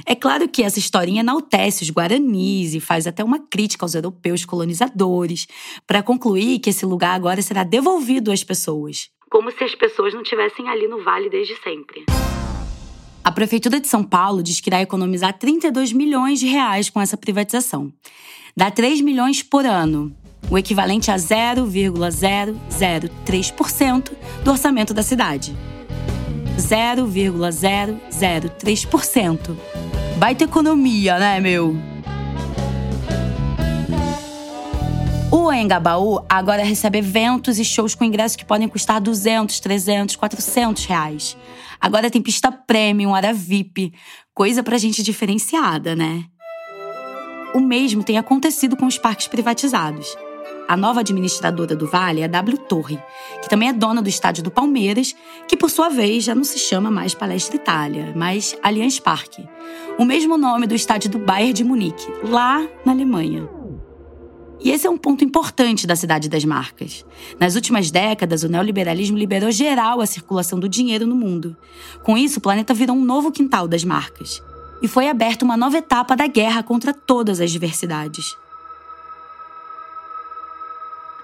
[0.07, 4.47] É claro que essa historinha enaltece os guaranis e faz até uma crítica aos europeus
[4.47, 5.47] colonizadores,
[5.87, 9.11] para concluir que esse lugar agora será devolvido às pessoas.
[9.31, 12.07] Como se as pessoas não tivessem ali no vale desde sempre.
[13.25, 17.17] A Prefeitura de São Paulo diz que irá economizar 32 milhões de reais com essa
[17.17, 17.93] privatização.
[18.57, 20.13] Dá 3 milhões por ano,
[20.51, 24.11] o equivalente a 0,003%
[24.45, 25.57] do orçamento da cidade.
[26.59, 29.57] 0,003%.
[30.19, 31.75] Baita economia, né, meu?
[35.53, 41.37] Anhangabaú agora recebe eventos e shows com ingressos que podem custar 200, 300, 400 reais.
[41.83, 43.93] Agora tem pista premium, área VIP,
[44.33, 46.25] coisa pra gente diferenciada, né?
[47.53, 50.17] O mesmo tem acontecido com os parques privatizados.
[50.69, 53.01] A nova administradora do Vale é a W Torre,
[53.43, 55.15] que também é dona do estádio do Palmeiras,
[55.49, 59.45] que por sua vez já não se chama mais Palestra Itália, mas Allianz Parque.
[59.99, 63.62] O mesmo nome do estádio do Bayern de Munique, lá na Alemanha.
[64.65, 67.05] E esse é um ponto importante da cidade das marcas.
[67.39, 71.57] Nas últimas décadas, o neoliberalismo liberou geral a circulação do dinheiro no mundo.
[72.03, 74.43] Com isso, o planeta virou um novo quintal das marcas.
[74.81, 78.37] E foi aberta uma nova etapa da guerra contra todas as diversidades.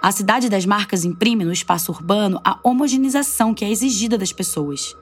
[0.02, 4.96] A cidade das marcas imprime no espaço urbano a homogeneização que é exigida das pessoas.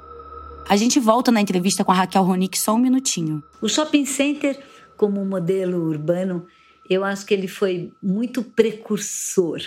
[0.69, 3.43] A gente volta na entrevista com a Raquel Ronick só um minutinho.
[3.61, 4.59] O shopping center,
[4.97, 6.47] como modelo urbano,
[6.89, 9.61] eu acho que ele foi muito precursor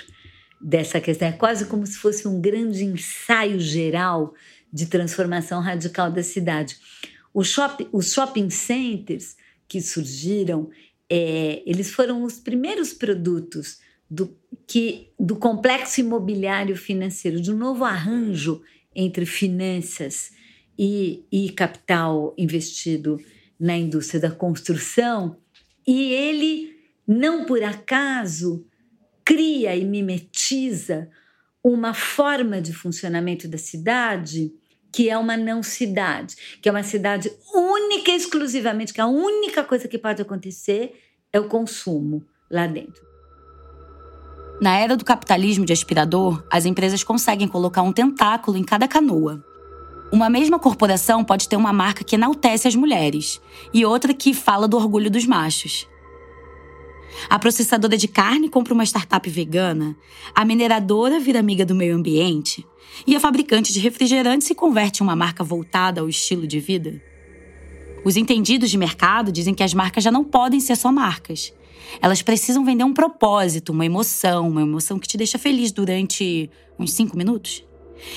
[0.59, 1.27] dessa questão.
[1.27, 4.33] É quase como se fosse um grande ensaio geral
[4.71, 6.77] de transformação radical da cidade.
[7.33, 7.51] Os
[8.11, 9.35] shopping centers
[9.67, 10.69] que surgiram,
[11.09, 17.85] é, eles foram os primeiros produtos do, que, do complexo imobiliário financeiro, de um novo
[17.85, 18.61] arranjo
[18.95, 20.31] entre finanças
[20.77, 23.19] e, e capital investido
[23.59, 25.37] na indústria da construção,
[25.85, 26.78] e ele,
[27.11, 28.63] não por acaso,
[29.25, 31.09] cria e mimetiza
[31.63, 34.53] uma forma de funcionamento da cidade
[34.91, 39.63] que é uma não cidade, que é uma cidade única e exclusivamente, que a única
[39.63, 40.99] coisa que pode acontecer
[41.31, 43.07] é o consumo lá dentro.
[44.61, 49.43] Na era do capitalismo de aspirador, as empresas conseguem colocar um tentáculo em cada canoa.
[50.11, 53.39] Uma mesma corporação pode ter uma marca que enaltece as mulheres
[53.73, 55.87] e outra que fala do orgulho dos machos.
[57.27, 59.95] A processadora de carne compra uma startup vegana,
[60.33, 62.65] a mineradora vira amiga do meio ambiente
[63.05, 67.01] e a fabricante de refrigerante se converte em uma marca voltada ao estilo de vida.
[68.05, 71.53] Os entendidos de mercado dizem que as marcas já não podem ser só marcas.
[72.01, 76.93] Elas precisam vender um propósito, uma emoção, uma emoção que te deixa feliz durante uns
[76.93, 77.63] cinco minutos.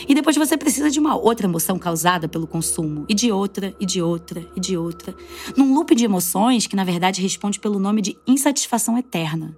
[0.08, 3.86] E depois você precisa de uma outra emoção causada pelo consumo, e de outra, e
[3.86, 5.14] de outra, e de outra,
[5.56, 9.56] num loop de emoções que na verdade responde pelo nome de insatisfação eterna.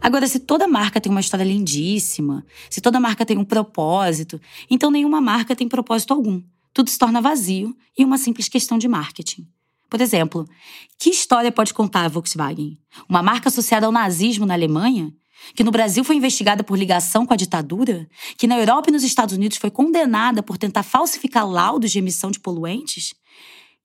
[0.00, 4.90] Agora, se toda marca tem uma história lindíssima, se toda marca tem um propósito, então
[4.90, 6.42] nenhuma marca tem propósito algum.
[6.72, 9.46] Tudo se torna vazio e uma simples questão de marketing.
[9.90, 10.48] Por exemplo,
[10.98, 12.78] que história pode contar a Volkswagen?
[13.08, 15.12] Uma marca associada ao nazismo na Alemanha?
[15.54, 18.06] Que no Brasil foi investigada por ligação com a ditadura?
[18.36, 22.30] Que na Europa e nos Estados Unidos foi condenada por tentar falsificar laudos de emissão
[22.30, 23.14] de poluentes?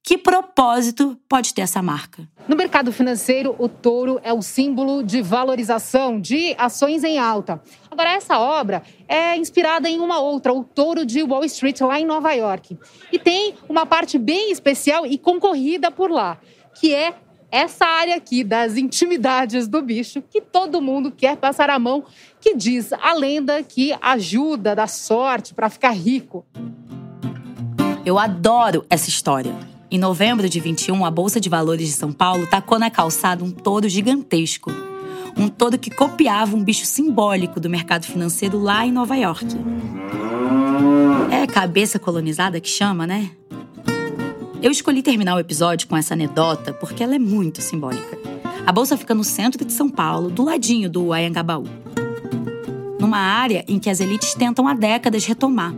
[0.07, 2.29] Que propósito pode ter essa marca?
[2.47, 7.59] No mercado financeiro, o touro é o símbolo de valorização de ações em alta.
[7.89, 12.05] Agora, essa obra é inspirada em uma outra, o Touro de Wall Street, lá em
[12.05, 12.77] Nova York.
[13.11, 16.37] E tem uma parte bem especial e concorrida por lá,
[16.79, 17.15] que é
[17.51, 22.03] essa área aqui das intimidades do bicho, que todo mundo quer passar a mão,
[22.41, 26.45] que diz a lenda que ajuda, dá sorte para ficar rico.
[28.05, 29.55] Eu adoro essa história.
[29.89, 33.51] Em novembro de 21, a Bolsa de Valores de São Paulo tacou na calçada um
[33.51, 34.71] touro gigantesco.
[35.37, 39.45] Um touro que copiava um bicho simbólico do mercado financeiro lá em Nova York.
[41.31, 43.31] É cabeça colonizada que chama, né?
[44.65, 48.17] Eu escolhi terminar o episódio com essa anedota porque ela é muito simbólica.
[48.65, 51.65] A bolsa fica no centro de São Paulo, do ladinho do Ayangabaú.
[52.99, 55.71] Numa área em que as elites tentam há décadas retomar.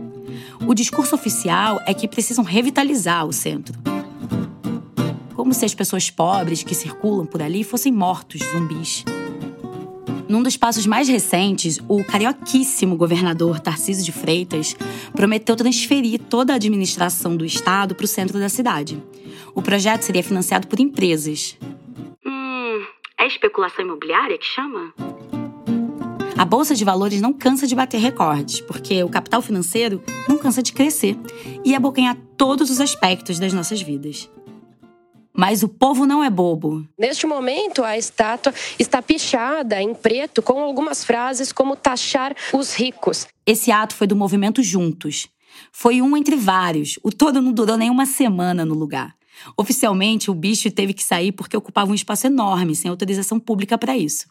[0.66, 3.78] O discurso oficial é que precisam revitalizar o centro
[5.34, 9.04] como se as pessoas pobres que circulam por ali fossem mortos zumbis.
[10.28, 14.76] Num dos passos mais recentes, o carioquíssimo governador Tarcísio de Freitas
[15.12, 19.02] prometeu transferir toda a administração do estado para o centro da cidade.
[19.54, 21.56] O projeto seria financiado por empresas.
[22.26, 22.84] Hum,
[23.18, 24.92] é especulação imobiliária que chama?
[26.36, 30.62] A bolsa de valores não cansa de bater recordes, porque o capital financeiro não cansa
[30.62, 31.16] de crescer
[31.64, 34.30] e abocanhar todos os aspectos das nossas vidas.
[35.38, 36.84] Mas o povo não é bobo.
[36.98, 43.24] Neste momento, a estátua está pichada em preto com algumas frases como taxar os ricos.
[43.46, 45.28] Esse ato foi do movimento Juntos.
[45.70, 46.98] Foi um entre vários.
[47.04, 49.14] O todo não durou nem uma semana no lugar.
[49.56, 53.96] Oficialmente, o bicho teve que sair porque ocupava um espaço enorme, sem autorização pública para
[53.96, 54.26] isso.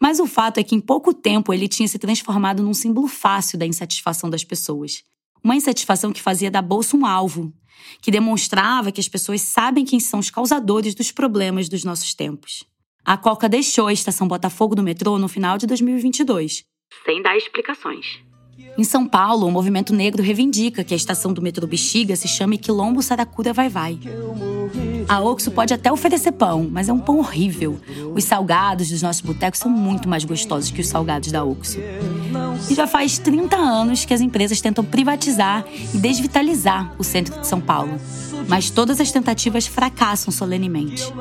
[0.00, 3.56] Mas o fato é que em pouco tempo ele tinha se transformado num símbolo fácil
[3.56, 5.04] da insatisfação das pessoas.
[5.42, 7.52] Uma insatisfação que fazia da bolsa um alvo,
[8.00, 12.64] que demonstrava que as pessoas sabem quem são os causadores dos problemas dos nossos tempos.
[13.04, 16.64] A Coca deixou a estação Botafogo do metrô no final de 2022,
[17.04, 18.20] sem dar explicações.
[18.76, 22.58] Em São Paulo, o movimento negro reivindica que a estação do metrô Bexiga se chame
[22.58, 23.98] Quilombo Saracura Vai Vai.
[25.10, 27.80] A Oxo pode até oferecer pão, mas é um pão horrível.
[28.14, 31.80] Os salgados dos nossos botecos são muito mais gostosos que os salgados da Oxo.
[32.70, 37.44] E já faz 30 anos que as empresas tentam privatizar e desvitalizar o centro de
[37.48, 37.98] São Paulo.
[38.46, 41.12] Mas todas as tentativas fracassam solenemente.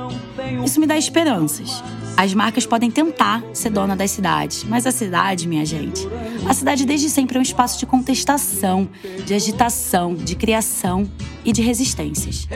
[0.63, 1.83] Isso me dá esperanças.
[2.15, 6.07] As marcas podem tentar ser dona das cidades, mas a cidade, minha gente,
[6.47, 8.87] a cidade desde sempre é um espaço de contestação,
[9.25, 11.09] de agitação, de criação
[11.43, 12.47] e de resistências.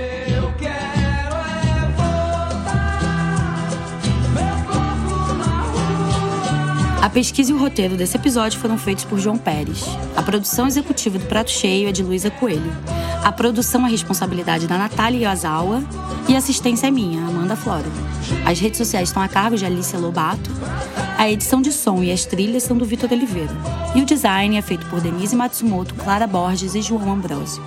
[7.03, 9.83] A pesquisa e o roteiro desse episódio foram feitos por João Pérez.
[10.15, 12.73] A produção executiva do Prato Cheio é de Luísa Coelho.
[13.21, 15.83] A produção é responsabilidade da Natália Yazawa
[16.29, 17.83] e a assistência é minha, Amanda Flora.
[18.45, 20.49] As redes sociais estão a cargo de Alicia Lobato.
[21.17, 23.51] A edição de som e as trilhas são do Vitor Oliveira.
[23.93, 27.61] E o design é feito por Denise Matsumoto, Clara Borges e João Ambrosio.